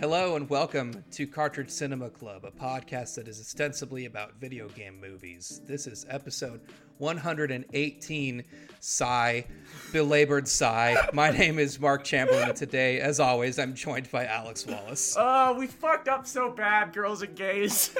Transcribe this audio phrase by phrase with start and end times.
[0.00, 4.98] Hello and welcome to Cartridge Cinema Club, a podcast that is ostensibly about video game
[4.98, 5.60] movies.
[5.66, 6.62] This is episode
[6.96, 8.44] 118,
[8.80, 9.44] Sigh,
[9.92, 10.96] belabored sigh.
[11.12, 15.16] My name is Mark Chamberlain, and today, as always, I'm joined by Alex Wallace.
[15.18, 17.94] Oh, we fucked up so bad, girls and gays.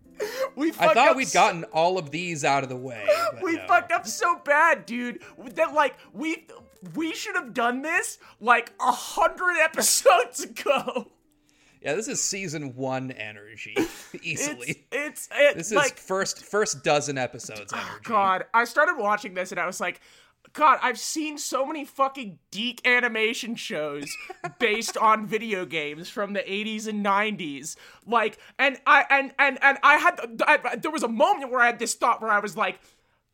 [0.56, 3.06] we I thought we'd so- gotten all of these out of the way.
[3.42, 3.66] We no.
[3.66, 5.20] fucked up so bad, dude.
[5.54, 6.46] That like we
[6.94, 11.08] we should have done this like a hundred episodes ago.
[11.82, 13.76] Yeah, this is season one energy,
[14.22, 14.84] easily.
[14.92, 18.04] It's, it's it, this like, is first first dozen episodes ah, energy.
[18.04, 20.00] God, I started watching this and I was like,
[20.52, 24.06] God, I've seen so many fucking DiC animation shows
[24.58, 27.76] based on video games from the 80s and 90s.
[28.06, 31.66] Like, and I and and and I had I, there was a moment where I
[31.66, 32.78] had this thought where I was like,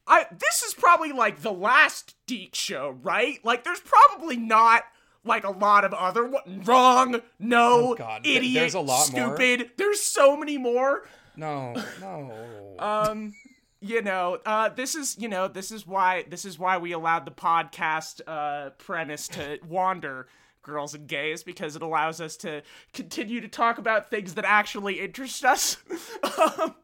[0.07, 3.45] I this is probably like the last DiC show, right?
[3.45, 4.85] Like, there's probably not
[5.29, 6.33] like a lot of other.
[6.65, 8.27] Wrong, no, oh God.
[8.27, 9.61] idiot, there's a lot stupid.
[9.61, 9.69] More.
[9.77, 11.07] There's so many more.
[11.37, 12.75] No, no.
[12.81, 13.35] um
[13.81, 17.25] you know, uh, this is you know this is why this is why we allowed
[17.25, 20.27] the podcast uh, premise to wander
[20.63, 22.63] girls and gays because it allows us to
[22.93, 25.77] continue to talk about things that actually interest us.
[26.39, 26.75] um,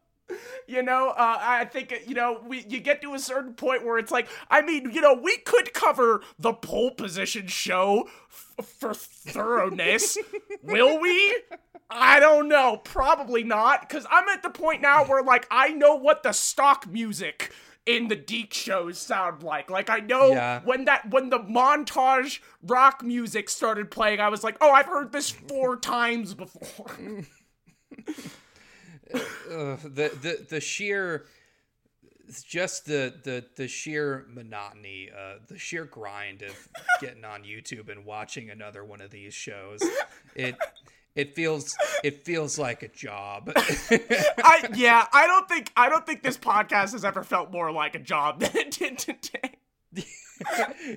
[0.67, 3.97] you know, uh, I think you know we you get to a certain point where
[3.97, 8.09] it's like, I mean, you know, we could cover the pole position show
[8.59, 10.17] f- for thoroughness.
[10.63, 11.37] Will we?
[11.89, 12.81] I don't know.
[12.83, 16.87] Probably not, because I'm at the point now where like I know what the stock
[16.87, 17.51] music
[17.85, 19.69] in the DiC shows sound like.
[19.69, 20.61] Like I know yeah.
[20.63, 25.11] when that when the montage rock music started playing, I was like, oh, I've heard
[25.11, 26.97] this four times before.
[29.49, 31.25] the the the sheer
[32.47, 36.67] just the the the sheer monotony, uh, the sheer grind of
[37.01, 39.81] getting on YouTube and watching another one of these shows.
[40.35, 40.55] It
[41.15, 43.51] it feels it feels like a job.
[43.55, 47.95] I yeah, I don't think I don't think this podcast has ever felt more like
[47.95, 49.54] a job than it did today.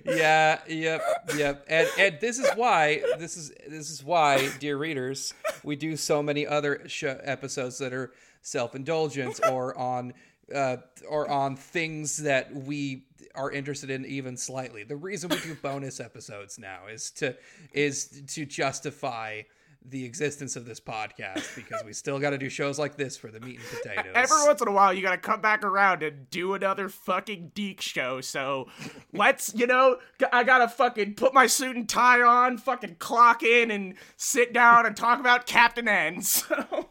[0.04, 1.02] Yeah, yep,
[1.36, 1.64] yep.
[1.68, 6.22] And and this is why this is this is why, dear readers, we do so
[6.22, 10.14] many other sh- episodes that are self-indulgence or on
[10.54, 13.04] uh, or on things that we
[13.34, 14.84] are interested in even slightly.
[14.84, 17.36] The reason we do bonus episodes now is to
[17.72, 19.42] is to justify
[19.84, 23.30] the existence of this podcast because we still got to do shows like this for
[23.30, 24.12] the meat and potatoes.
[24.14, 27.52] Every once in a while, you got to come back around and do another fucking
[27.54, 28.20] DiC show.
[28.20, 28.68] So
[29.12, 29.98] let's, you know,
[30.32, 34.52] I got to fucking put my suit and tie on, fucking clock in, and sit
[34.52, 36.22] down and talk about Captain N.
[36.28, 36.88] So,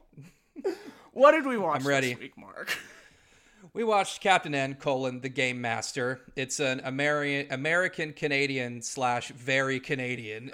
[1.13, 2.09] what did we watch I'm ready.
[2.13, 2.77] this week, Mark?
[3.77, 6.21] We watched Captain N: colon the Game Master.
[6.35, 10.49] It's an American American Canadian slash very Canadian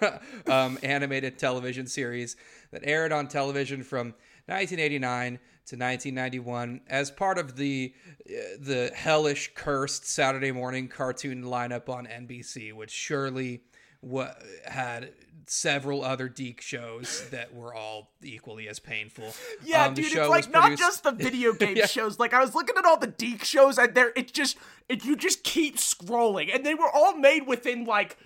[0.46, 2.36] um, animated television series
[2.70, 4.14] that aired on television from
[4.46, 7.92] 1989 to 1991 as part of the
[8.30, 13.60] uh, the hellish cursed Saturday morning cartoon lineup on NBC, which surely
[14.02, 15.10] what had
[15.50, 19.34] several other DiC shows that were all equally as painful.
[19.64, 21.86] Yeah, um, dude, it's like not just the video game yeah.
[21.86, 22.18] shows.
[22.18, 24.56] Like I was looking at all the DiC shows, and there it just
[24.88, 28.16] it you just keep scrolling, and they were all made within like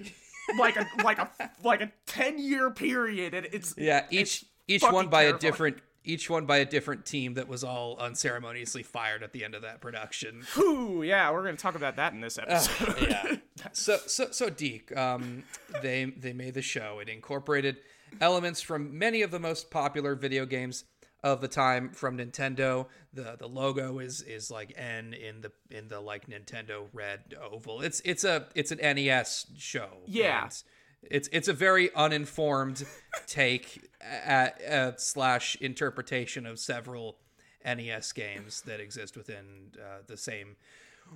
[0.58, 1.30] like a like a
[1.64, 5.34] like a ten year period, and it's yeah each it's each one by terrifying.
[5.34, 9.44] a different each one by a different team that was all unceremoniously fired at the
[9.44, 10.42] end of that production.
[10.54, 12.88] Whew, yeah, we're going to talk about that in this episode.
[12.88, 13.36] Uh, yeah.
[13.72, 15.44] so so so DiC, um,
[15.80, 16.98] they they made the show.
[17.00, 17.78] It incorporated
[18.20, 20.84] elements from many of the most popular video games
[21.22, 22.86] of the time from Nintendo.
[23.12, 27.80] The the logo is is like N in the in the like Nintendo red oval.
[27.80, 29.88] It's it's a it's an NES show.
[30.06, 30.44] Yeah.
[30.44, 30.62] And
[31.10, 32.84] it's it's a very uninformed
[33.26, 37.16] take at, slash interpretation of several
[37.64, 40.56] NES games that exist within uh, the same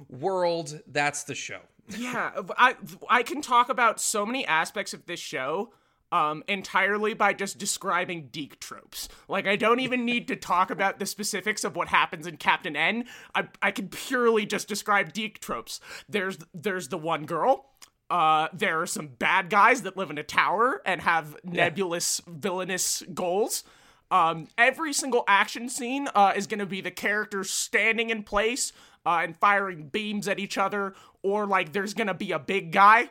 [0.08, 0.80] world.
[0.86, 1.61] That's the show.
[1.96, 2.76] yeah, I
[3.08, 5.72] I can talk about so many aspects of this show
[6.12, 9.08] um, entirely by just describing DiC tropes.
[9.28, 12.76] Like, I don't even need to talk about the specifics of what happens in Captain
[12.76, 13.06] N.
[13.34, 15.81] I, I can purely just describe DiC tropes.
[16.08, 17.70] There's there's the one girl
[18.11, 23.03] uh, there are some bad guys that live in a tower and have nebulous villainous
[23.12, 23.64] goals.
[24.11, 28.73] Um, every single action scene uh, is going to be the characters standing in place
[29.05, 32.70] uh, and firing beams at each other, or like there's going to be a big
[32.70, 33.11] guy,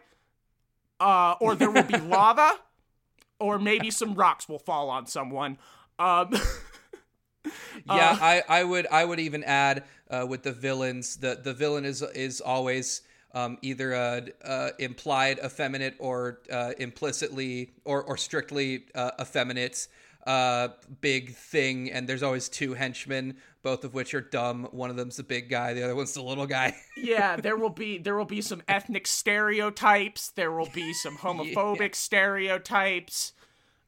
[1.02, 2.60] uh, or there will be lava,
[3.40, 5.58] or maybe some rocks will fall on someone.
[6.00, 6.30] Um,
[7.86, 11.54] yeah, uh, I, I would I would even add uh, with the villains the the
[11.54, 13.02] villain is is always
[13.36, 19.88] um, either a, a implied effeminate or uh, implicitly or or strictly uh, effeminate
[20.26, 20.70] uh,
[21.02, 24.68] big thing, and there's always two henchmen, both of which are dumb.
[24.72, 26.76] One of them's the big guy, the other one's the little guy.
[26.98, 30.30] yeah, there will be there will be some ethnic stereotypes.
[30.30, 31.90] There will be some homophobic yeah.
[31.94, 33.34] stereotypes.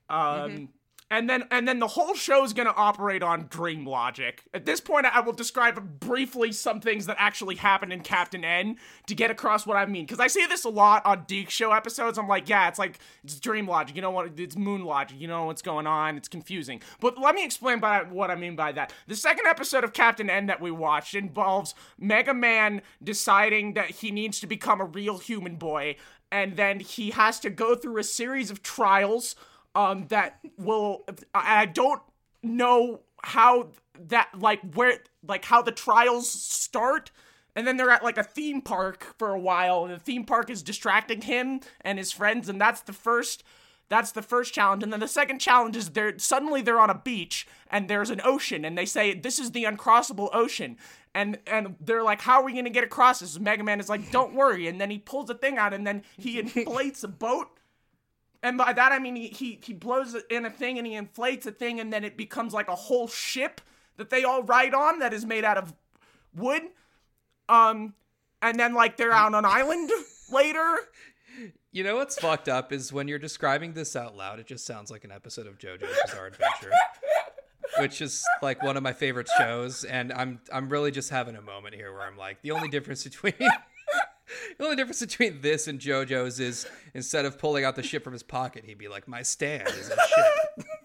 [0.09, 0.65] Um, mm-hmm
[1.09, 4.43] and then and then the whole show is going to operate on dream logic.
[4.53, 8.77] At this point, I will describe briefly some things that actually happen in Captain N
[9.07, 10.05] to get across what I mean.
[10.05, 12.17] Because I see this a lot on DiC Show episodes.
[12.17, 13.95] I'm like, yeah, it's like it's dream logic.
[13.95, 14.37] You know what?
[14.37, 15.19] It's moon logic.
[15.19, 16.17] You know what's going on.
[16.17, 16.81] It's confusing.
[16.99, 18.91] But let me explain by what I mean by that.
[19.07, 24.11] The second episode of Captain N that we watched involves Mega Man deciding that he
[24.11, 25.95] needs to become a real human boy,
[26.31, 29.35] and then he has to go through a series of trials
[29.77, 32.01] um that will I don't
[32.43, 33.69] know how
[34.07, 37.11] that like where like how the trials start.
[37.55, 40.49] And then they're at like a theme park for a while and the theme park
[40.49, 43.43] is distracting him and his friends and that's the first
[43.89, 44.83] that's the first challenge.
[44.83, 48.21] And then the second challenge is they're suddenly they're on a beach and there's an
[48.23, 50.77] ocean and they say this is the uncrossable ocean.
[51.13, 53.39] And and they're like how are we going to get across this?
[53.39, 54.67] Mega man is like don't worry.
[54.67, 57.56] And then he pulls a thing out and then he inflates a boat
[58.43, 61.45] and by that I mean he, he he blows in a thing and he inflates
[61.45, 63.61] a thing and then it becomes like a whole ship
[63.97, 65.73] that they all ride on that is made out of
[66.35, 66.63] wood.
[67.49, 67.93] Um
[68.41, 69.89] and then like they're on an island
[70.31, 70.77] later.
[71.71, 74.89] You know what's fucked up is when you're describing this out loud, it just sounds
[74.89, 76.71] like an episode of JoJo's Bizarre Adventure.
[77.79, 81.41] which is like one of my favorite shows, and I'm I'm really just having a
[81.41, 83.33] moment here where I'm like, the only difference between
[84.57, 88.13] the only difference between this and JoJo's is instead of pulling out the ship from
[88.13, 90.67] his pocket, he'd be like, "My stand is a ship."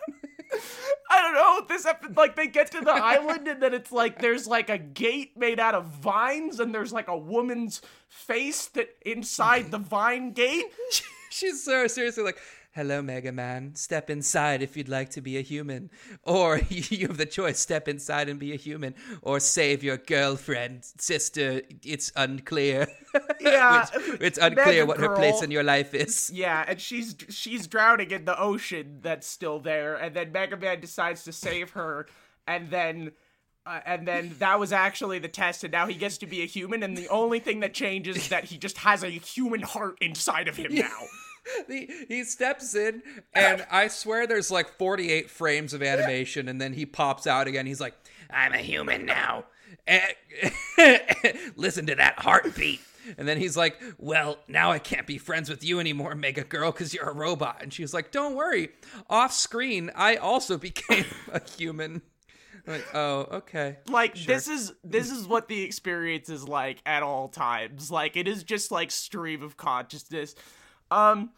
[1.10, 1.66] I don't know.
[1.68, 1.86] This
[2.16, 5.60] like they get to the island and then it's like there's like a gate made
[5.60, 10.64] out of vines and there's like a woman's face that inside the vine gate.
[11.30, 12.38] She's so seriously like,
[12.74, 13.74] Hello, Mega Man.
[13.74, 15.90] Step inside if you'd like to be a human.
[16.22, 20.86] Or you have the choice step inside and be a human, or save your girlfriend,
[20.98, 21.60] sister.
[21.84, 22.88] It's unclear.
[23.40, 23.86] Yeah.
[24.20, 26.30] it's unclear Mega what Girl, her place in your life is.
[26.32, 30.80] Yeah, and she's she's drowning in the ocean that's still there, and then Mega Man
[30.80, 32.06] decides to save her,
[32.46, 33.12] and then.
[33.64, 36.46] Uh, and then that was actually the test, and now he gets to be a
[36.46, 36.82] human.
[36.82, 40.48] And the only thing that changes is that he just has a human heart inside
[40.48, 41.06] of him now
[41.68, 43.02] he, he steps in,
[43.34, 47.66] and I swear there's like 48 frames of animation, and then he pops out again.
[47.66, 47.94] He's like,
[48.30, 49.44] I'm a human now.
[49.86, 50.12] Eh,
[51.56, 52.80] listen to that heartbeat.
[53.18, 56.70] And then he's like, Well, now I can't be friends with you anymore, Mega Girl,
[56.70, 57.58] because you're a robot.
[57.60, 58.70] And she's like, Don't worry.
[59.10, 62.02] Off screen, I also became a human.
[62.66, 63.78] I'm like, oh, okay.
[63.88, 64.34] Like sure.
[64.34, 67.90] this is this is what the experience is like at all times.
[67.90, 70.36] Like it is just like stream of consciousness.
[70.92, 71.30] Um.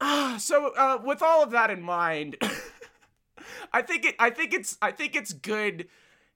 [0.38, 2.36] So, uh, with all of that in mind,
[3.72, 4.14] I think it.
[4.20, 4.78] I think it's.
[4.80, 5.88] I think it's good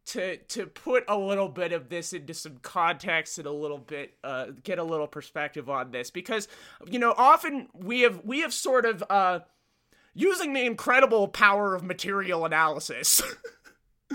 [0.06, 4.14] to to put a little bit of this into some context and a little bit
[4.25, 6.49] uh, get a little perspective on this because
[6.91, 9.38] you know often we have we have sort of uh,
[10.14, 13.23] using the incredible power of material analysis.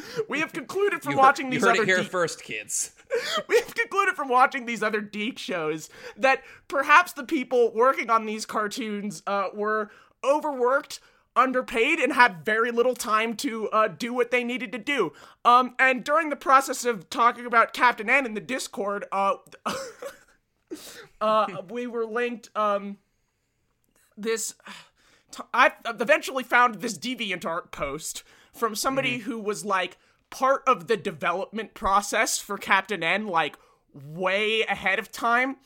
[0.29, 2.91] we have concluded from you watching heard, these you heard other it here first, kids.
[3.47, 8.25] we have concluded from watching these other DiC shows that perhaps the people working on
[8.25, 9.91] these cartoons uh, were
[10.23, 10.99] overworked
[11.37, 15.13] underpaid and had very little time to uh, do what they needed to do.
[15.45, 19.35] Um, and during the process of talking about Captain N in the Discord, uh,
[21.21, 22.97] uh, we were linked um,
[24.17, 24.55] this.
[25.53, 28.23] I eventually found this DeviantArt post
[28.53, 29.31] from somebody mm-hmm.
[29.31, 29.97] who was like
[30.29, 33.57] part of the development process for Captain N, like
[33.93, 35.57] way ahead of time.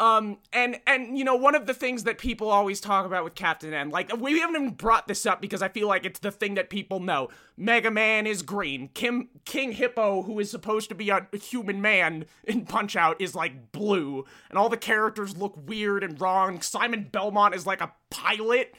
[0.00, 3.34] Um, and and you know one of the things that people always talk about with
[3.34, 6.30] Captain N, like we haven't even brought this up because I feel like it's the
[6.30, 7.28] thing that people know.
[7.58, 8.88] Mega Man is green.
[8.94, 13.34] Kim King Hippo, who is supposed to be a human man in Punch Out, is
[13.34, 16.62] like blue, and all the characters look weird and wrong.
[16.62, 18.74] Simon Belmont is like a pilot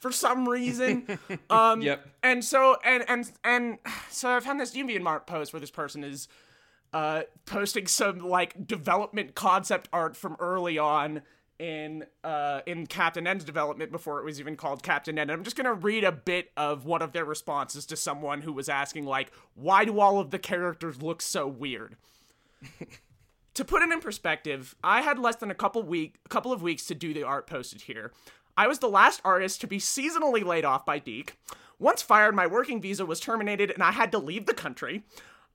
[0.00, 1.18] for some reason.
[1.50, 2.06] Um, yep.
[2.22, 3.78] And so and and and
[4.10, 6.28] so I found this DeviantArt post where this person is
[6.92, 11.22] uh, posting some like development concept art from early on
[11.58, 15.30] in uh, in Captain N's development before it was even called Captain N.
[15.30, 18.52] And I'm just gonna read a bit of one of their responses to someone who
[18.52, 21.96] was asking like, why do all of the characters look so weird?
[23.54, 26.62] to put it in perspective, I had less than a couple week, a couple of
[26.62, 28.12] weeks to do the art posted here.
[28.56, 31.36] I was the last artist to be seasonally laid off by DiC.
[31.78, 35.04] Once fired, my working visa was terminated and I had to leave the country.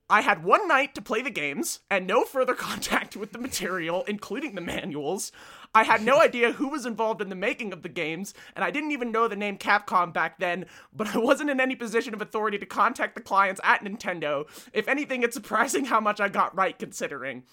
[0.07, 4.03] I had one night to play the games and no further contact with the material,
[4.07, 5.31] including the manuals.
[5.73, 8.71] I had no idea who was involved in the making of the games, and I
[8.71, 12.21] didn't even know the name Capcom back then, but I wasn't in any position of
[12.21, 14.47] authority to contact the clients at Nintendo.
[14.73, 17.43] If anything, it's surprising how much I got right considering.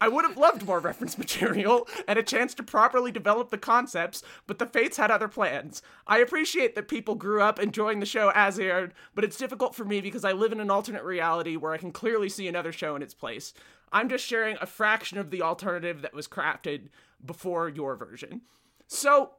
[0.00, 4.22] I would have loved more reference material and a chance to properly develop the concepts,
[4.46, 5.82] but the Fates had other plans.
[6.06, 9.84] I appreciate that people grew up enjoying the show as aired, but it's difficult for
[9.84, 12.94] me because I live in an alternate reality where I can clearly see another show
[12.94, 13.54] in its place.
[13.92, 16.88] I'm just sharing a fraction of the alternative that was crafted
[17.24, 18.42] before your version.
[18.86, 19.30] So,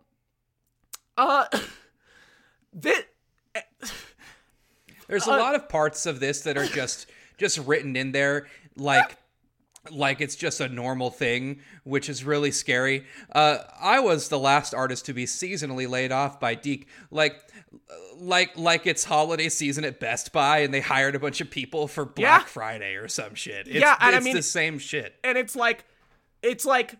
[1.17, 1.45] uh,
[2.73, 3.03] this.
[5.07, 8.47] There's a Uh, lot of parts of this that are just just written in there
[8.75, 9.17] like
[9.91, 13.05] like it's just a normal thing, which is really scary.
[13.31, 16.87] Uh, I was the last artist to be seasonally laid off by DiC.
[17.11, 17.41] Like,
[18.17, 21.87] like, like it's holiday season at Best Buy, and they hired a bunch of people
[21.87, 22.47] for Black Yeah.
[22.47, 23.67] Friday or some shit.
[23.67, 25.15] It's, Yeah, and I mean- the same shit.
[25.23, 25.85] and it's like
[26.43, 26.95] it's like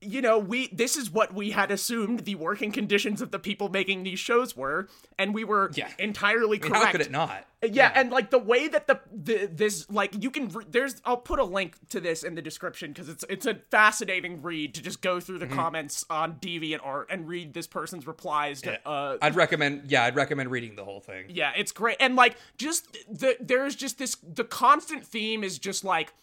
[0.00, 3.68] you know we this is what we had assumed the working conditions of the people
[3.68, 4.88] making these shows were
[5.18, 5.88] and we were Yeah.
[5.98, 7.46] entirely I mean, correct how could it not?
[7.62, 11.18] yeah, and like the way that the, the this like you can re- there's I'll
[11.18, 14.82] put a link to this in the description because it's it's a fascinating read to
[14.82, 15.56] just go through the Mm-hmm.
[15.56, 19.90] comments on DeviantArt and read this person's replies to uh I'd recommend.
[19.90, 21.26] Yeah, I'd recommend reading the whole thing.
[21.28, 21.96] yeah, it's great.
[22.00, 26.14] And like just the there's just this the constant theme is just like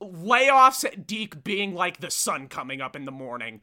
[0.00, 3.60] layoffs at DiC being like the sun coming up in the morning.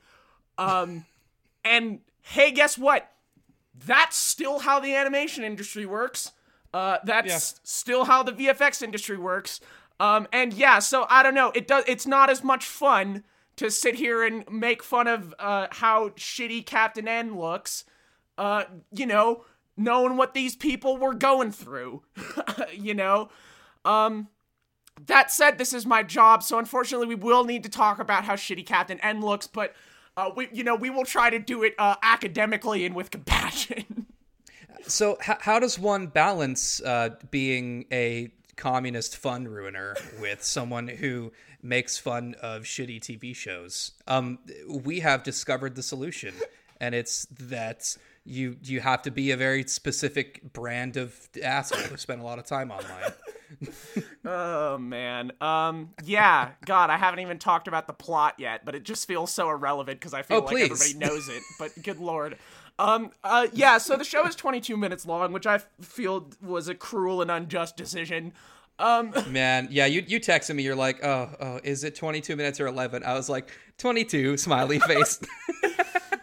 [0.57, 1.05] Um
[1.65, 3.11] and hey, guess what?
[3.73, 6.31] That's still how the animation industry works.
[6.73, 9.59] Uh that's still how the VFX industry works.
[9.99, 13.23] Um and yeah, so I don't know, it does it's not as much fun
[13.55, 17.83] to sit here and make fun of uh how shitty Captain N looks
[18.37, 19.43] uh, you know,
[19.75, 22.03] knowing what these people were going through,
[22.73, 23.29] you know.
[23.83, 24.27] Um,
[25.05, 28.35] that said, this is my job, so unfortunately, we will need to talk about how
[28.35, 29.75] shitty Captain N looks, but
[30.15, 33.85] uh, we, you know, we will try to do it uh, academically and with compassion.
[34.83, 41.33] So, h- how does one balance uh, being a communist fun ruiner with someone who
[41.61, 43.91] makes fun of shitty TV shows?
[44.07, 44.39] Um,
[44.69, 46.33] we have discovered the solution,
[46.79, 51.97] and it's that you you have to be a very specific brand of asshole who
[51.97, 53.13] spend a lot of time online.
[54.25, 58.83] oh man, um, yeah, God, I haven't even talked about the plot yet, but it
[58.83, 61.41] just feels so irrelevant because I feel Oh, like everybody knows it.
[61.57, 62.37] But good lord.
[62.79, 66.75] Um, uh, yeah, so the show is 22 minutes long, which I feel was a
[66.75, 68.33] cruel and unjust decision.
[68.77, 70.63] Um, Man, yeah, you you texted me.
[70.63, 73.03] You're like, oh, oh, is it 22 minutes or 11?
[73.03, 75.19] I was like, 22, smiley face.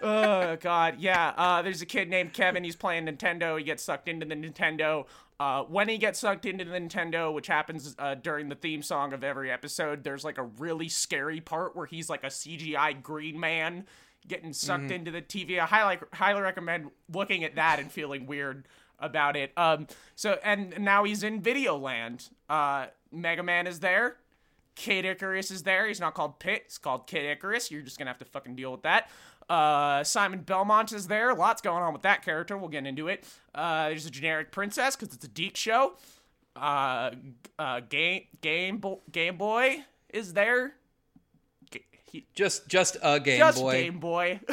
[0.05, 1.33] oh god, yeah.
[1.37, 2.63] Uh, there's a kid named Kevin.
[2.63, 3.59] He's playing Nintendo.
[3.59, 5.07] He gets sucked into the Nintendo.
[5.41, 9.13] Uh, when he gets sucked into the Nintendo, which happens uh, during the theme song
[9.13, 13.41] of every episode, there's like a really scary part where he's like a CGI green
[13.41, 13.87] man
[14.29, 15.59] getting sucked into the TV.
[15.59, 18.67] I highly highly recommend looking at that and feeling weird
[18.99, 19.53] about it.
[19.57, 22.31] Um, so and now he's in Videoland.
[22.49, 24.17] Uh, Mega Man is there.
[24.77, 25.87] Kid Icarus is there.
[25.87, 26.63] He's not called Pit.
[26.67, 27.71] It's called Kid Icarus.
[27.71, 29.11] You're just gonna have to fucking deal with that.
[29.49, 31.35] Uh, Simon Belmont is there.
[31.35, 32.57] Lots going on with that character.
[32.57, 33.25] We'll get into it.
[33.55, 35.95] Uh, there's a generic princess because it's a DiC show.
[36.57, 37.11] Uh,
[37.59, 40.75] uh, Game Game Bo- Game Boy is there.
[41.71, 43.73] G- He, just just a Game just Boy.
[43.73, 44.41] Game Boy.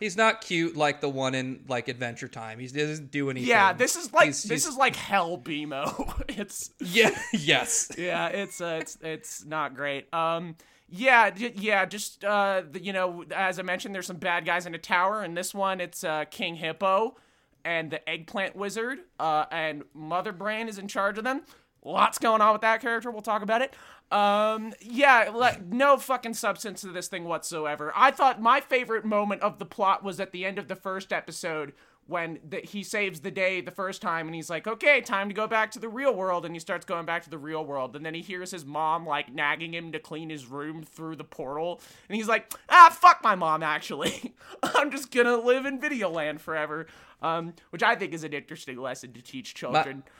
[0.00, 2.58] He's not cute like the one in like Adventure Time.
[2.60, 3.48] He doesn't do anything.
[3.48, 6.22] yeah, this is like He's- this he's- is like Hell BMO.
[6.28, 7.90] it's yeah, yes.
[7.98, 10.12] yeah, it's uh, it's it's not great.
[10.14, 10.56] Um,
[10.90, 14.74] yeah, yeah, just uh, the, you know, as I mentioned, there's some bad guys in
[14.74, 15.22] a tower.
[15.22, 17.16] In this one, it's uh, King Hippo
[17.64, 21.42] and the Eggplant Wizard, uh, and Mother Brain is in charge of them.
[21.84, 23.10] Lots going on with that character.
[23.10, 23.74] We'll talk about it.
[24.10, 27.92] Um, yeah, like no fucking substance to this thing whatsoever.
[27.94, 31.12] I thought my favorite moment of the plot was at the end of the first
[31.12, 31.72] episode
[32.08, 35.34] when the, he saves the day the first time and he's like, okay, time to
[35.34, 36.46] go back to the real world.
[36.46, 37.94] And he starts going back to the real world.
[37.94, 41.24] And then he hears his mom like nagging him to clean his room through the
[41.24, 41.82] portal.
[42.08, 44.34] And he's like, ah, fuck my mom, actually.
[44.62, 46.86] I'm just gonna live in Videoland forever.
[47.20, 50.04] Um, which I think is an interesting lesson to teach children.
[50.06, 50.12] My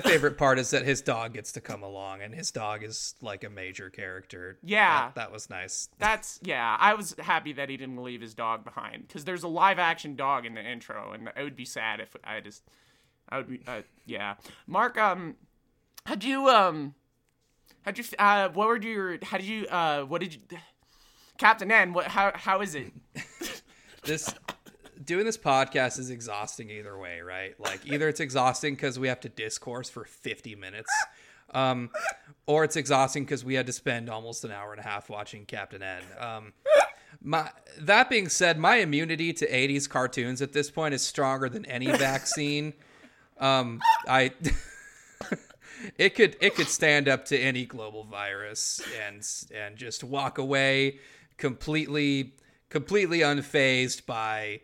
[0.00, 3.44] favorite part is that his dog gets to come along, and his dog is like
[3.44, 4.58] a major character.
[4.62, 5.06] Yeah.
[5.06, 5.88] that, that was nice.
[5.98, 6.76] That's yeah.
[6.78, 10.16] I was happy that he didn't leave his dog behind because there's a live action
[10.16, 12.62] dog in the intro, and it would be sad if I just,
[13.28, 14.34] I would be, uh, yeah.
[14.66, 15.36] Mark, um,
[16.06, 16.94] had you, um,
[17.82, 20.40] had you, uh, what were your, how did you, uh, what did you,
[21.36, 22.92] Captain N, what, how, how is it?
[24.04, 24.32] This
[25.04, 27.58] doing this podcast is exhausting either way, right?
[27.58, 30.90] Like either it's exhausting because we have to discourse for 50 minutes,
[31.54, 31.90] um,
[32.46, 35.44] or it's exhausting because we had to spend almost an hour and a half watching
[35.44, 36.02] Captain N.
[36.18, 36.52] Um,
[37.22, 37.50] my
[37.80, 41.86] that being said, my immunity to 80s cartoons at this point is stronger than any
[41.86, 42.74] vaccine.
[43.38, 44.32] Um, I
[45.98, 50.98] it could it could stand up to any global virus and and just walk away
[51.36, 52.34] completely
[52.68, 54.60] completely unfazed by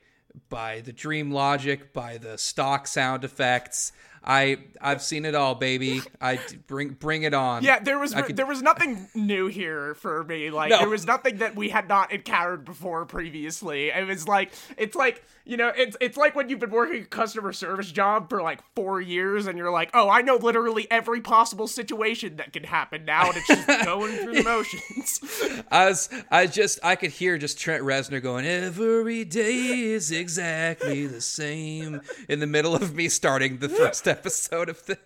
[0.48, 3.92] by the dream logic, by the stock sound effects.
[4.26, 6.00] I I've seen it all, baby.
[6.20, 7.62] I bring bring it on.
[7.62, 10.50] Yeah, there was could- there was nothing new here for me.
[10.50, 10.78] Like No.
[10.78, 13.88] there was nothing that we had not encountered before previously.
[13.90, 17.06] It was like it's like you know it's it's like when you've been working a
[17.06, 21.20] customer service job for like four years and you're like, oh, I know literally every
[21.20, 25.20] possible situation that can happen now, and it's just going through the motions.
[25.70, 31.06] I was I just I could hear just Trent Reznor going every day is exactly
[31.06, 34.96] the same in the middle of me starting the first episode of this.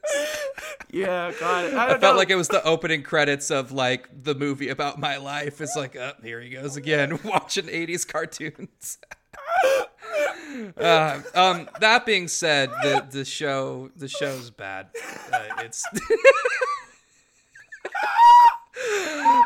[0.91, 2.15] yeah, God, I, I felt know.
[2.15, 5.62] like it was the opening credits of like the movie about my life.
[5.62, 8.99] It's like, oh, here he goes again, watching 80s cartoons.
[10.77, 14.88] uh, um, that being said, the the show the show's bad.
[15.33, 15.85] Uh, it's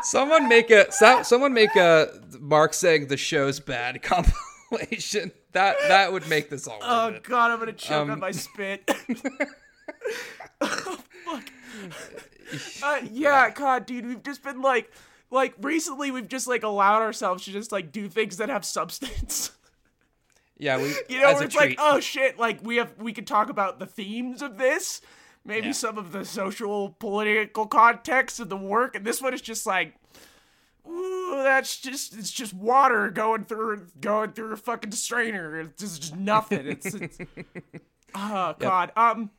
[0.03, 0.91] someone make a
[1.23, 5.31] someone make a Mark saying the show's bad compilation.
[5.53, 7.17] That that would make this all Oh.
[7.23, 8.83] God, I'm gonna choke Um, on my spit.
[10.61, 11.43] oh, fuck.
[12.83, 14.91] Uh, yeah, God, dude, we've just been like,
[15.31, 19.51] like recently, we've just like allowed ourselves to just like do things that have substance.
[20.59, 23.11] Yeah, we You know, as where a it's like, oh shit, like we have we
[23.11, 25.01] could talk about the themes of this,
[25.43, 25.73] maybe Yeah.
[25.73, 29.95] some of the social political context of the work, and this one is just like.
[30.87, 35.59] Ooh, that's just it's just water going through going through a fucking strainer.
[35.59, 36.67] It's just, just nothing.
[36.67, 37.17] It's, it's
[38.15, 38.91] oh god.
[38.95, 39.31] Um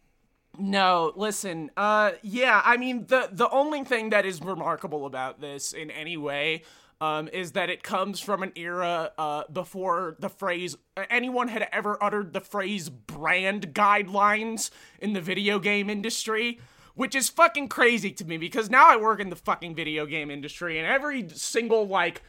[0.59, 1.71] no, listen.
[1.77, 6.17] Uh yeah, I mean the the only thing that is remarkable about this in any
[6.17, 6.63] way
[7.01, 10.77] um is that it comes from an era uh before the phrase
[11.11, 16.59] anyone had ever uttered the phrase brand guidelines in the video game industry.
[16.95, 20.31] Which is fucking crazy to me because now I work in the fucking video game
[20.31, 22.23] industry and every single like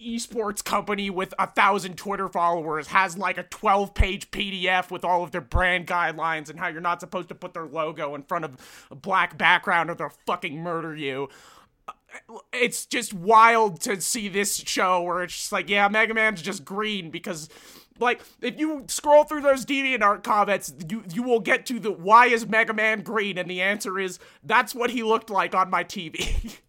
[0.00, 5.22] esports company with a thousand Twitter followers has like a 12 page PDF with all
[5.22, 8.44] of their brand guidelines and how you're not supposed to put their logo in front
[8.44, 11.28] of a black background or they'll fucking murder you.
[11.86, 11.92] Uh,
[12.52, 16.64] it's just wild to see this show where it's just like, yeah, Mega Man's just
[16.64, 17.48] green because.
[18.00, 22.26] Like, if you scroll through those DeviantArt comments, you you will get to the why
[22.26, 23.38] is Mega Man green?
[23.38, 26.58] And the answer is that's what he looked like on my TV.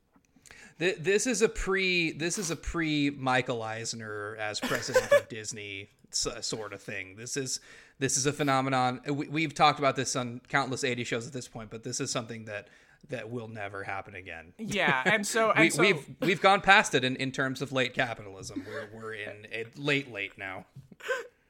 [0.81, 2.11] This is a pre.
[2.11, 7.15] This is a pre Michael Eisner as president of Disney sort of thing.
[7.17, 7.59] This is
[7.99, 8.99] this is a phenomenon.
[9.05, 12.09] We, we've talked about this on countless eighty shows at this point, but this is
[12.09, 12.67] something that
[13.09, 14.53] that will never happen again.
[14.57, 17.71] yeah, and so and We, so, we've we've gone past it in, in terms of
[17.71, 18.65] late capitalism.
[18.67, 19.45] We're we're in
[19.77, 20.65] late late now.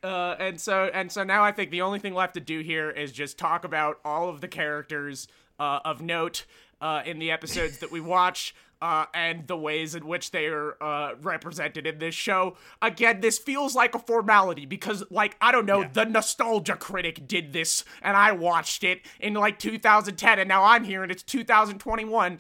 [0.04, 2.90] Uh, and so and so now I think the only thing left to do here
[2.90, 5.28] is just talk about all of the characters
[5.60, 6.46] uh, of note
[6.82, 8.54] uh, in the episodes that we watch.
[8.82, 12.58] Uh, and the ways in which they are uh, represented in this show.
[12.82, 17.54] Again, this feels like a formality because, like, I don't know, the Nostalgia Critic did
[17.54, 22.40] this, and I watched it in like 2010, and now I'm here and it's 2021,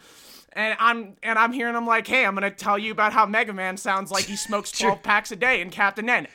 [0.53, 3.27] and I'm and I'm here and I'm like, hey, I'm gonna tell you about how
[3.27, 6.27] Mega Man sounds like he smokes 12 packs a day in Captain N.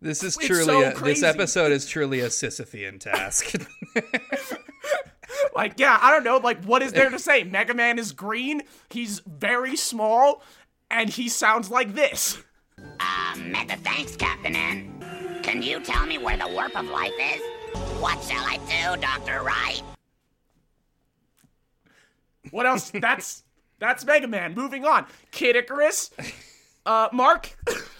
[0.00, 3.54] This is truly so a, this episode is truly a Sisyphean task.
[5.54, 6.38] Like, yeah, I don't know.
[6.38, 7.44] Like, what is there to say?
[7.44, 8.62] Mega Man is green.
[8.90, 10.42] He's very small,
[10.90, 12.42] and he sounds like this.
[12.78, 15.40] Um, mega thanks, Captain N.
[15.42, 17.40] Can you tell me where the warp of life is?
[18.00, 19.42] What shall I do, Dr.
[19.42, 19.82] Wright?
[22.50, 22.90] What else?
[22.94, 23.42] That's
[23.80, 24.54] that's Mega Man.
[24.54, 25.06] Moving on.
[25.30, 26.10] Kid Icarus.
[26.86, 27.56] Uh, Mark.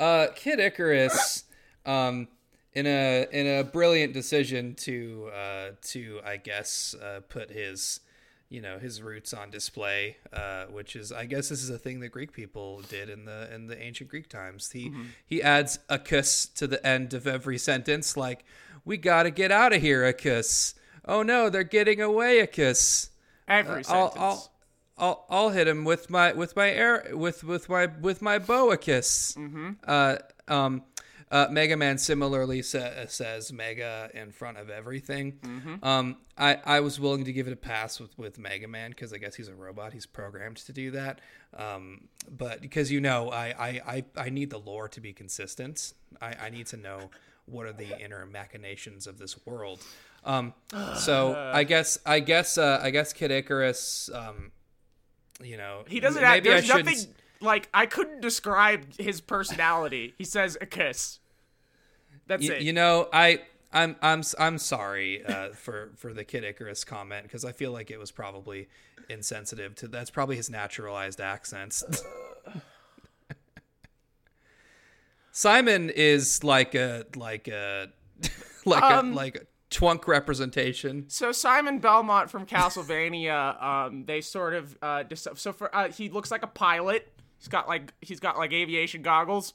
[0.00, 1.44] Uh, Kid Icarus,
[1.84, 2.26] um,
[2.72, 8.00] in a in a brilliant decision to uh, to I guess uh, put his
[8.48, 12.00] you know his roots on display, uh, which is I guess this is a thing
[12.00, 14.70] that Greek people did in the in the ancient Greek times.
[14.70, 14.92] He
[15.24, 18.44] he adds a kiss to the end of every sentence, like
[18.84, 20.74] we gotta get out of here, a kiss.
[21.04, 23.10] Oh no, they're getting away, a kiss.
[23.48, 24.16] Every I'll, sentence.
[24.18, 24.50] I'll
[24.98, 28.76] I'll I'll hit him with my with my air with with my with my boa
[28.76, 29.34] kiss.
[29.38, 29.70] Mm-hmm.
[29.86, 30.82] Uh, um,
[31.32, 35.78] Uh, Mega Man similarly sa- says Mega in front of everything.
[35.82, 39.12] Um, I, I was willing to give it a pass with, with Mega Man because
[39.12, 39.92] I guess he's a robot.
[39.92, 41.20] He's programmed to do that.
[41.56, 45.92] Um, but because you know, I, I, I, I need the lore to be consistent.
[46.20, 47.10] I, I need to know
[47.46, 49.80] what are the inner machinations of this world.
[50.24, 50.52] Um,
[50.96, 54.10] so I guess I guess uh, I guess Kid Icarus.
[54.12, 54.50] Um,
[55.42, 56.32] you know, He doesn't have.
[56.34, 60.14] maybe I There's shouldn't nothing like I couldn't describe his personality.
[60.18, 61.18] He says a kiss.
[62.30, 62.62] That's Y- it.
[62.62, 63.40] You know, I
[63.72, 67.90] I'm I'm I'm sorry uh, for for the Kid Icarus comment because I feel like
[67.90, 68.68] it was probably
[69.08, 71.82] insensitive to that's probably his naturalized accents.
[75.32, 77.88] Simon is like a like a
[78.64, 79.40] like Um, a like a
[79.74, 81.04] twunk representation.
[81.08, 86.08] So Simon Belmont from Castlevania, um, they sort of uh, dis- so for uh, he
[86.08, 87.12] looks like a pilot.
[87.38, 89.54] He's got like he's got like aviation goggles.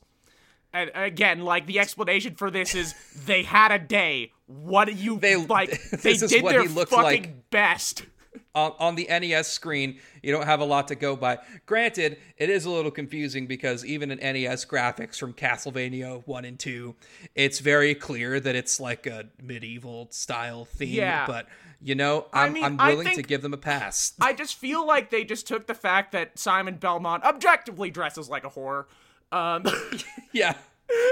[0.75, 2.93] And again, like the explanation for this is
[3.25, 4.31] they had a day.
[4.47, 5.79] What do you They- like?
[6.03, 7.49] They did what their he fucking like.
[7.49, 8.05] best.
[8.53, 11.39] on, on the NES screen, you don't have a lot to go by.
[11.65, 16.59] Granted, it is a little confusing because even in NES graphics from Castlevania 1 and
[16.59, 16.93] 2,
[17.35, 20.89] it's very clear that it's like a medieval style theme.
[20.95, 21.25] Yeah.
[21.25, 21.47] But,
[21.81, 24.13] you know, I'm, mean, I'm willing to give them a pass.
[24.19, 28.43] I just feel like they just took the fact that Simon Belmont objectively dresses like
[28.43, 28.85] a whore.
[29.31, 29.65] Um,
[30.33, 30.55] yeah.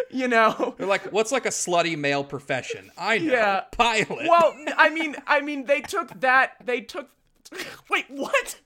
[0.10, 0.76] you know.
[0.78, 2.92] They're like, what's like a slutty male profession?
[2.98, 3.34] I know.
[3.34, 3.62] Yeah.
[3.72, 4.28] Pilot.
[4.28, 6.54] Well, I mean, I mean, they took that.
[6.64, 7.10] They took.
[7.90, 8.60] Wait, what?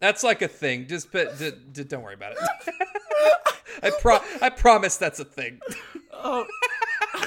[0.00, 0.86] That's like a thing.
[0.86, 2.38] Just but d- d- don't worry about it.
[3.82, 5.60] I pro I promise that's a thing.
[6.12, 6.46] Oh.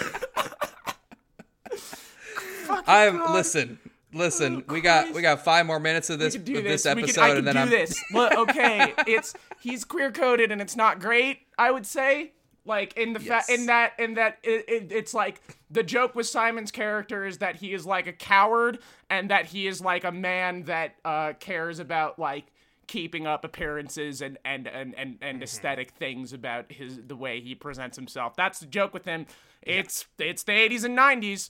[2.87, 3.33] I'm God.
[3.33, 3.79] listen.
[4.13, 6.83] Listen, we got we got five more minutes of this We can do of this,
[6.83, 6.95] this.
[6.95, 8.03] We episode, can, I can and then do I'm this.
[8.13, 11.39] Look, okay, it's he's queer coded and it's not great.
[11.57, 12.31] I would say,
[12.65, 13.47] like in the Yes.
[13.47, 17.39] fa- in that in that it, it, it's like the joke with Simon's character is
[17.39, 21.33] that he is like a coward and that he is like a man that uh,
[21.39, 22.45] cares about like
[22.85, 25.43] keeping up appearances and and and and, and Mm-hmm.
[25.43, 28.35] aesthetic things about his the way he presents himself.
[28.35, 29.25] That's the joke with him.
[29.61, 31.49] It's it's the 80s and 90s.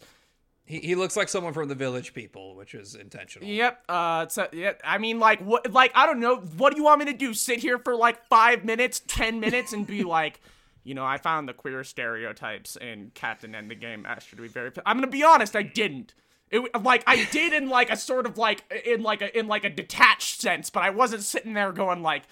[0.65, 3.47] He, he looks like someone from the Village People, which is intentional.
[3.47, 3.83] Yep.
[3.89, 4.27] Uh.
[4.27, 4.73] So yeah.
[4.83, 5.71] I mean, like, what?
[5.71, 6.37] Like, I don't know.
[6.37, 7.33] What do you want me to do?
[7.33, 10.39] Sit here for like five minutes, ten minutes, and be like,
[10.83, 14.47] you know, I found the queer stereotypes in Captain N the Game Master to be
[14.47, 14.71] very.
[14.85, 15.55] I'm gonna be honest.
[15.55, 16.13] I didn't.
[16.49, 19.65] It like I did in like a sort of like in like a in like
[19.65, 22.23] a detached sense, but I wasn't sitting there going like,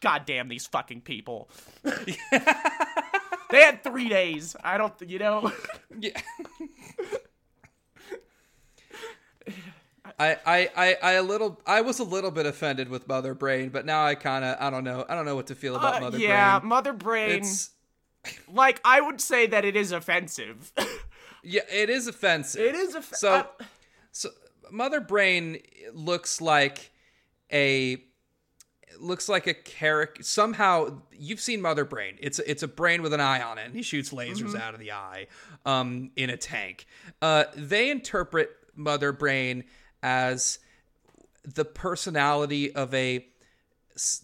[0.00, 1.48] God damn these fucking people.
[1.82, 4.54] they had three days.
[4.62, 4.92] I don't.
[5.00, 5.52] You know.
[5.98, 6.20] Yeah.
[10.22, 13.70] I, I, I, I a little I was a little bit offended with Mother Brain,
[13.70, 15.96] but now I kind of I don't know I don't know what to feel about
[15.96, 16.62] Uh, Mother yeah, Brain.
[16.62, 17.30] Yeah, Mother Brain.
[17.30, 17.70] It's
[18.52, 20.72] like I would say that it is offensive.
[21.42, 22.60] yeah, it is offensive.
[22.60, 23.18] it is offensive.
[23.18, 23.46] So,
[24.12, 24.30] so
[24.70, 25.58] Mother Brain
[25.92, 26.92] looks like
[27.52, 28.02] a
[29.00, 30.22] looks like a character.
[30.22, 32.16] Somehow, you've seen Mother Brain.
[32.20, 34.74] It's a, it's a brain with an eye on it, and he shoots lasers out
[34.74, 35.26] of the eye
[35.66, 36.86] um, in a tank.
[37.20, 39.64] Uh, they interpret Mother Brain
[40.02, 40.58] as
[41.44, 43.26] the personality of a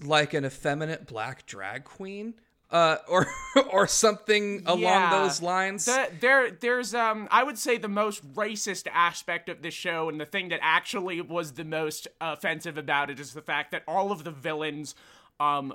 [0.04, 2.34] like an effeminate black drag queen.
[2.70, 3.26] Uh, or
[3.72, 5.10] or something along Yeah.
[5.22, 5.86] those lines.
[5.86, 10.20] The, there, there's um, I would say the most racist aspect of the show, and
[10.20, 14.12] the thing that actually was the most offensive about it is the fact that all
[14.12, 14.94] of the villains,
[15.40, 15.72] um,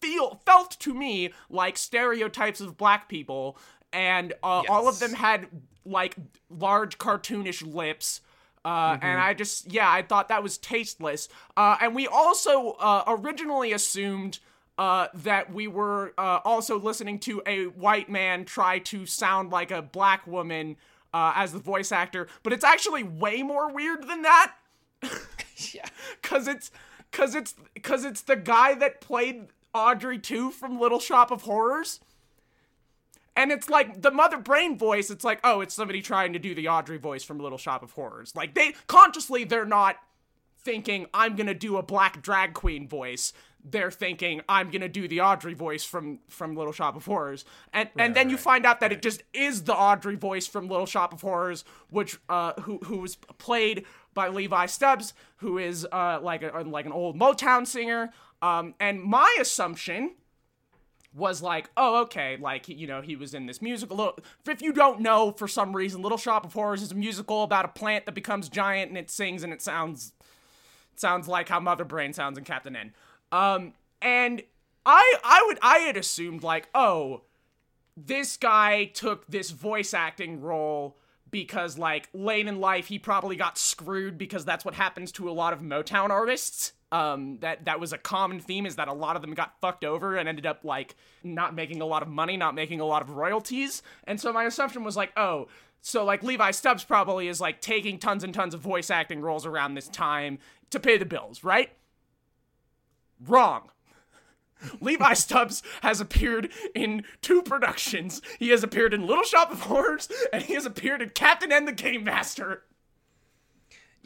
[0.00, 3.58] feel felt to me like stereotypes of black people,
[3.92, 5.48] and uh, all of them had
[5.84, 6.14] like
[6.48, 8.20] large cartoonish lips.
[8.66, 11.28] Uh, And I just, yeah, I thought that was tasteless.
[11.56, 14.40] Uh, and we also uh, originally assumed
[14.76, 19.70] uh, that we were uh, also listening to a white man try to sound like
[19.70, 20.76] a black woman
[21.14, 24.54] uh, as the voice actor, but it's actually way more weird than that.
[25.72, 25.86] yeah.
[26.22, 26.70] Cause it's,
[27.12, 32.00] cause it's, cause it's the guy that played Audrey 2 from Little Shop of Horrors.
[33.36, 36.54] And it's like the mother brain voice, it's like, oh, it's somebody trying to do
[36.54, 38.34] the Audrey voice from Little Shop of Horrors.
[38.34, 39.96] Like they consciously they're not
[40.66, 43.32] thinking I'm gonna do a black drag queen voice.
[43.62, 47.88] They're thinking I'm gonna do the Audrey voice from from Little Shop of Horrors, and
[47.98, 51.12] and then you find out that it just is the Audrey voice from Little Shop
[51.12, 56.42] of Horrors, which uh who who was played by Levi Stubbs, who is uh like
[56.42, 58.10] a like an old Motown singer.
[58.42, 60.14] Um, and my assumption
[61.16, 64.18] was like, oh, okay, like you know, he was in this musical.
[64.46, 67.64] If you don't know, for some reason, Little Shop of Horrors is a musical about
[67.64, 70.12] a plant that becomes giant and it sings and it sounds
[70.94, 72.92] sounds like how Mother Brain sounds in Captain N.
[73.32, 74.42] Um, and
[74.84, 77.22] I I would I had assumed like, oh,
[77.96, 80.98] this guy took this voice acting role
[81.30, 85.32] because like late in life he probably got screwed because that's what happens to a
[85.32, 86.72] lot of Motown artists.
[86.96, 89.84] Um, that that was a common theme is that a lot of them got fucked
[89.84, 93.02] over and ended up like not making a lot of money, not making a lot
[93.02, 93.82] of royalties.
[94.04, 95.48] And so my assumption was like, oh,
[95.82, 99.44] so like Levi Stubbs probably is like taking tons and tons of voice acting roles
[99.44, 100.38] around this time
[100.70, 101.70] to pay the bills, right?
[103.26, 103.70] Wrong.
[104.80, 108.22] Levi Stubbs has appeared in two productions.
[108.38, 111.66] He has appeared in Little Shop of Horrors, and he has appeared in Captain N
[111.66, 112.62] the Game Master.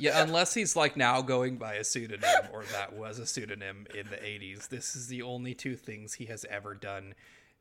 [0.01, 4.07] Yeah, unless he's like now going by a pseudonym, or that was a pseudonym in
[4.11, 4.69] the '80s.
[4.69, 7.15] This is the only two things he has ever done,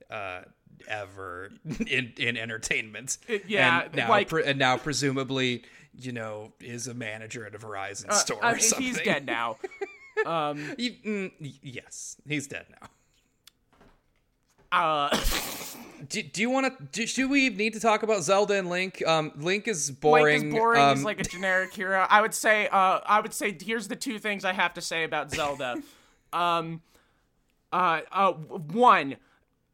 [0.10, 0.42] uh,
[0.88, 1.52] ever
[1.88, 3.18] in in entertainment.
[3.48, 7.60] yeah, and now, like- pre- and now presumably, you know, is a manager at a
[7.60, 8.88] Verizon store Uh, I or mean, something.
[8.88, 9.58] he's dead now.
[10.78, 11.32] He- mm,
[11.64, 12.90] yes, he's dead now.
[14.72, 15.10] Uh,
[16.10, 16.84] Do, do you want to?
[16.92, 19.06] Do, should we need to talk about Zelda and Link?
[19.06, 20.42] Um, Link is boring.
[20.42, 20.82] Link is boring.
[20.82, 22.06] Um, he's like a generic hero.
[22.10, 22.68] I would say.
[22.68, 23.56] Uh, I would say.
[23.60, 25.82] Here's the two things I have to say about Zelda.
[26.34, 26.82] um,
[27.72, 29.18] uh, uh, one.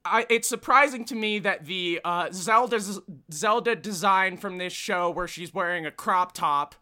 [0.04, 3.00] I, it's surprising to me that the uh, Zelda's
[3.32, 6.76] Zelda design from this show, where she's wearing a crop top,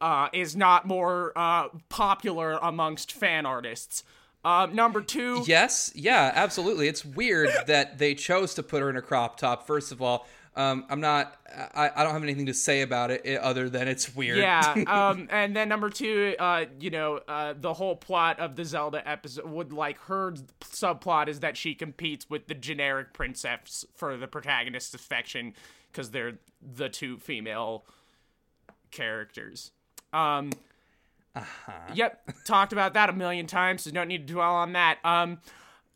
[0.00, 4.04] uh, is not more uh, popular amongst fan artists.
[4.44, 6.88] Uh, number two, Yes, yeah, absolutely.
[6.88, 9.66] It's weird that they chose to put her in a crop top.
[9.66, 10.26] First of all,
[10.56, 11.36] um, I'm not.
[11.74, 14.38] I, I don't have anything to say about it other than it's weird.
[14.38, 18.64] Yeah, um, and then number two, uh, you know, uh, the whole plot of the
[18.64, 24.16] Zelda episode would like her subplot is that she competes with the generic princess for
[24.16, 25.54] the protagonist's affection
[25.92, 27.84] because they're the two female
[28.90, 29.70] characters.
[30.12, 30.50] Um,
[31.94, 34.98] Yep, talked about that a million times, so don't need to dwell on that.
[35.04, 35.38] Um,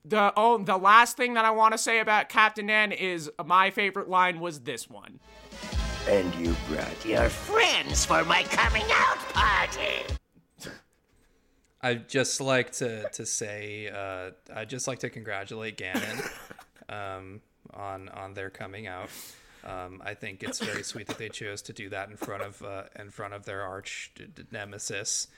[0.05, 3.71] the oh, the last thing that I want to say about Captain N is my
[3.71, 5.21] favorite line was this one.
[6.09, 10.05] And you brought your Your friends for my coming out party.
[11.83, 16.31] I'd just like to to say, uh, I'd just like to congratulate Ganon
[16.89, 17.41] um,
[17.73, 19.09] on on their coming out.
[19.65, 22.63] Um, I think it's very sweet that they chose to do that in front of
[22.63, 24.13] uh, in front of their arch
[24.51, 25.29] nemesis.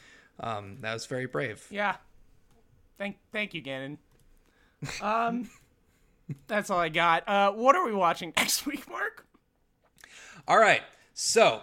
[0.41, 1.67] Um, that was very brave.
[1.71, 1.97] Yeah.
[2.99, 3.99] Thank thank you, Ganon.
[5.01, 5.51] Um
[6.49, 7.29] that's all I got.
[7.29, 9.27] Uh what are we watching next week, Mark?
[10.49, 10.83] All right.
[11.15, 11.62] So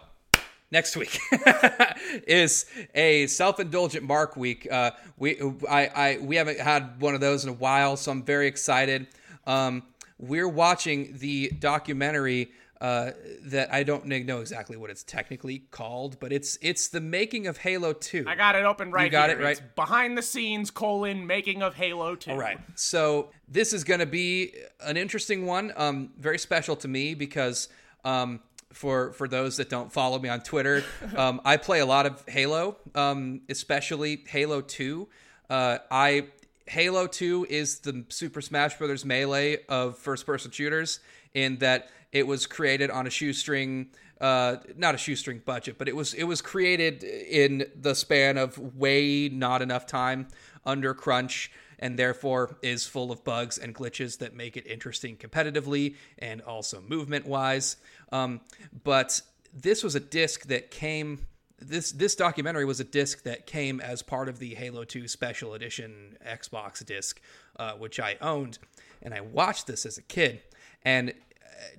[0.73, 1.19] next week
[2.27, 4.67] is a self-indulgent Mark week.
[4.69, 8.23] Uh, we I, I we haven't had one of those in a while, so I'm
[8.23, 9.07] very excited.
[9.45, 9.83] Um,
[10.27, 13.11] we're watching the documentary uh,
[13.45, 17.57] that I don't know exactly what it's technically called, but it's it's the making of
[17.57, 18.25] Halo Two.
[18.27, 19.39] I got it open right You got here.
[19.39, 19.51] it right?
[19.57, 22.31] It's behind the scenes colon making of Halo 2.
[22.31, 22.59] All right.
[22.75, 25.71] So this is going to be an interesting one.
[25.77, 27.69] Um, very special to me because
[28.03, 28.41] um,
[28.73, 30.83] for for those that don't follow me on Twitter,
[31.15, 35.07] um, I play a lot of Halo, um, especially Halo Two.
[35.49, 36.27] Uh, I
[36.65, 40.99] Halo Two is the Super Smash Brothers melee of first person shooters
[41.33, 43.89] in that it was created on a shoestring.
[44.21, 48.57] Uh, not a shoestring budget, but it was it was created in the span of
[48.75, 50.27] way not enough time
[50.65, 55.95] under crunch and therefore is full of bugs and glitches that make it interesting competitively
[56.19, 57.75] and also movement wise.
[58.13, 58.39] Um,
[58.85, 59.21] but
[59.53, 61.27] this was a disc that came.
[61.63, 65.53] This this documentary was a disc that came as part of the Halo 2 Special
[65.53, 67.21] Edition Xbox disc,
[67.57, 68.59] uh, which I owned,
[69.01, 70.41] and I watched this as a kid.
[70.83, 71.13] And uh,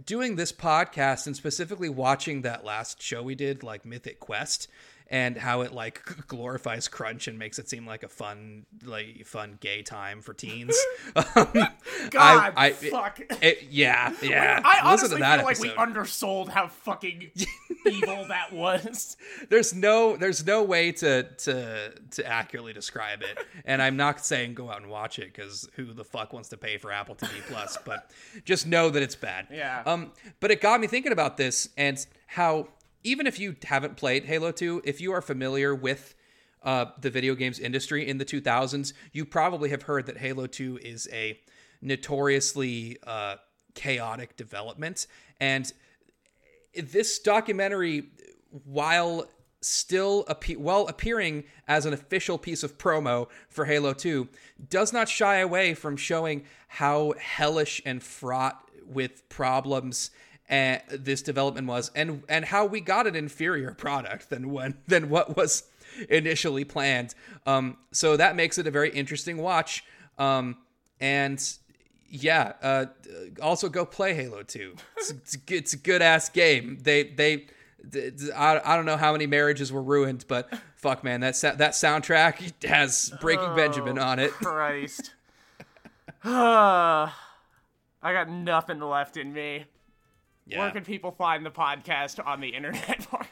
[0.05, 4.69] doing this podcast and specifically watching that last show we did, like Mythic Quest,
[5.09, 9.59] and how it like glorifies crunch and makes it seem like a fun like fun
[9.61, 10.77] gay time for teens.
[11.17, 11.49] Um,
[12.11, 13.21] God, I- I- fuck.
[13.41, 14.61] it- yeah, yeah.
[14.65, 15.63] I Listen honestly feel like episode.
[15.63, 17.31] we undersold how fucking
[17.87, 19.17] evil that was.
[19.49, 24.55] there's no there's no way to to to accurately describe it and i'm not saying
[24.55, 27.29] go out and watch it because who the fuck wants to pay for apple tv
[27.47, 28.11] plus but
[28.45, 29.83] just know that it's bad Yeah.
[29.87, 32.69] um but it got me thinking about this and how
[33.05, 36.15] even if you haven't played halo 2 if you are familiar with
[36.65, 40.81] uh, the video games industry in the 2000s, you probably have heard that Halo 2
[40.83, 41.39] is a
[41.83, 43.37] notoriously uh,
[43.75, 45.07] chaotic development.
[45.41, 45.71] And
[46.75, 48.05] this documentary,
[48.65, 49.27] while
[49.61, 54.29] still appe- well appearing as an official piece of promo for Halo 2,
[54.69, 60.11] does not shy away from showing how hellish and fraught with problems
[60.51, 65.09] uh, this development was, and and how we got an inferior product than when than
[65.11, 65.65] what was
[66.09, 67.15] initially planned.
[67.47, 69.85] Um, so that makes it a very interesting watch.
[70.19, 70.57] Um,
[71.01, 71.43] and
[72.09, 72.53] yeah.
[72.63, 72.87] Uh,
[73.43, 74.77] also, go play Halo Two.
[74.97, 76.79] It's, it's, a- it's a good ass game.
[76.83, 77.47] They they.
[77.91, 81.37] th- th- I, I don't know how many marriages were ruined, but fuck, man, that
[81.37, 84.31] sa- that soundtrack has Breaking Benjamin on it.
[84.31, 85.13] Christ.
[86.25, 87.11] I
[88.03, 89.65] got nothing left in me.
[90.47, 90.61] Yeah.
[90.61, 93.27] Where can people find the podcast on the internet, Mark?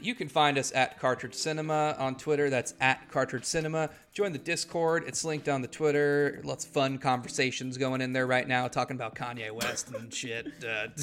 [0.00, 2.50] You can find us at Cartridge Cinema on Twitter.
[2.50, 3.90] That's at Cartridge Cinema.
[4.12, 5.04] Join the Discord.
[5.06, 6.40] It's linked on the Twitter.
[6.44, 10.46] Lots of fun conversations going in there right now, talking about Kanye West and shit.
[10.62, 10.86] Uh,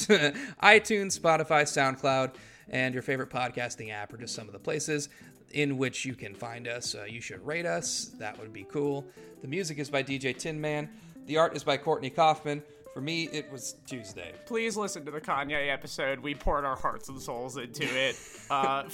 [0.63, 2.35] iTunes, Spotify, SoundCloud,
[2.69, 5.09] and your favorite podcasting app are just some of the places
[5.51, 6.95] in which you can find us.
[6.95, 8.11] Uh, you should rate us.
[8.17, 9.05] That would be cool.
[9.41, 10.89] The music is by DJ Tin Man.
[11.25, 12.63] The art is by Courtney Kaufman.
[12.97, 14.33] For me, it was Tuesday.
[14.47, 16.19] Please listen to the Kanye episode.
[16.19, 18.17] We poured our hearts and souls into it.
[18.49, 18.85] Uh,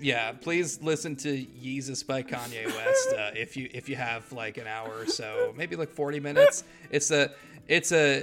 [0.00, 4.56] yeah, please listen to Yeezus by Kanye West uh, if you if you have like
[4.56, 6.64] an hour or so, maybe like forty minutes.
[6.90, 7.32] It's a
[7.68, 8.22] it's a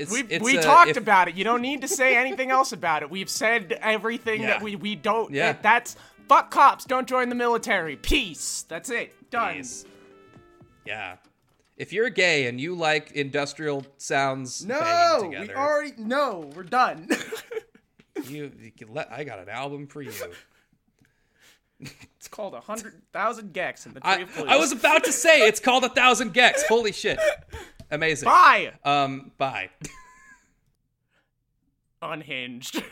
[0.00, 1.34] it's we it's we a- talked if- about it.
[1.34, 3.10] You don't need to say anything else about it.
[3.10, 4.46] We've said everything Yeah.
[4.46, 5.30] that we we don't.
[5.30, 5.52] Yeah.
[5.52, 6.86] that- that's fuck cops.
[6.86, 7.96] Don't join the military.
[7.96, 8.64] Peace.
[8.66, 9.12] That's it.
[9.30, 9.56] Done.
[9.56, 9.84] Please.
[10.86, 11.16] Yeah,
[11.78, 16.50] if you're gay and you like industrial sounds, No, we already no.
[16.54, 17.08] We're done.
[18.24, 20.12] you, you let I got an album for you.
[21.80, 24.46] it's called a hundred thousand gecs in the tree I, of blues.
[24.48, 26.64] I was about to say it's called a thousand gecs.
[26.68, 27.20] Holy shit,
[27.90, 28.26] amazing.
[28.26, 28.72] bye.
[28.84, 29.70] Um, bye.
[32.02, 32.82] Unhinged.